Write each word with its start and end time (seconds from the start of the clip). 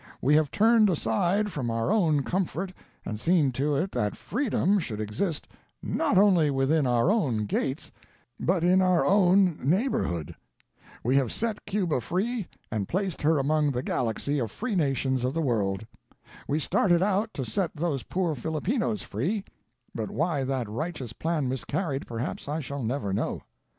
We 0.19 0.33
have 0.33 0.49
turned 0.49 0.89
aside 0.89 1.51
from 1.51 1.69
our 1.69 1.91
own 1.91 2.23
comfort 2.23 2.73
and 3.05 3.19
seen 3.19 3.51
to 3.51 3.75
it 3.75 3.91
that 3.91 4.15
freedom 4.17 4.79
should 4.79 4.99
exist 4.99 5.47
not 5.83 6.17
only 6.17 6.49
within 6.49 6.87
our 6.87 7.11
own 7.11 7.45
gates, 7.45 7.91
but 8.39 8.63
in 8.63 8.81
our 8.81 9.05
own 9.05 9.59
neighborhood. 9.63 10.33
We 11.03 11.17
have 11.17 11.31
set 11.31 11.67
Cuba 11.67 12.01
free 12.01 12.47
and 12.71 12.89
placed 12.89 13.21
her 13.21 13.37
among 13.37 13.69
the 13.69 13.83
galaxy 13.83 14.39
of 14.39 14.49
free 14.49 14.73
nations 14.75 15.23
of 15.23 15.35
the 15.35 15.39
world. 15.43 15.85
We 16.47 16.57
started 16.57 17.03
out 17.03 17.31
to 17.35 17.45
set 17.45 17.75
those 17.75 18.01
poor 18.01 18.33
Filipinos 18.33 19.03
free, 19.03 19.43
but 19.93 20.09
why 20.09 20.43
that 20.45 20.67
righteous 20.67 21.13
plan 21.13 21.47
miscarried 21.47 22.07
perhaps 22.07 22.49
I 22.49 22.59
shall 22.59 22.81
never 22.81 23.13
know. 23.13 23.43